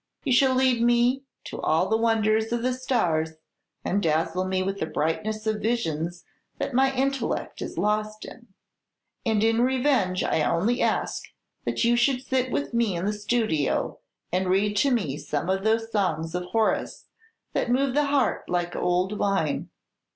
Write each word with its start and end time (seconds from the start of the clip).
You 0.23 0.33
shall 0.33 0.55
lead 0.55 0.81
me 0.81 1.25
to 1.43 1.61
all 1.61 1.87
the 1.87 1.95
wonders 1.95 2.51
of 2.51 2.63
the 2.63 2.73
stars, 2.73 3.33
and 3.85 4.01
dazzle 4.01 4.45
me 4.45 4.63
with 4.63 4.79
the 4.79 4.87
brightness 4.87 5.45
of 5.45 5.61
visions 5.61 6.23
that 6.57 6.73
my 6.73 6.91
intellect 6.95 7.61
is 7.61 7.77
lost 7.77 8.25
in; 8.25 8.47
and 9.27 9.43
in 9.43 9.61
revenge 9.61 10.23
I 10.23 10.41
only 10.41 10.81
ask 10.81 11.25
that 11.65 11.83
you 11.83 11.95
should 11.95 12.23
sit 12.23 12.49
with 12.49 12.73
me 12.73 12.95
in 12.95 13.05
the 13.05 13.13
studio, 13.13 13.99
and 14.31 14.47
read 14.49 14.75
to 14.77 14.89
me 14.89 15.17
some 15.17 15.51
of 15.51 15.63
those 15.63 15.91
songs 15.91 16.33
of 16.33 16.45
Horace 16.45 17.05
that 17.53 17.69
move 17.69 17.93
the 17.93 18.05
heart 18.05 18.49
like 18.49 18.75
old 18.75 19.19
wine. 19.19 19.69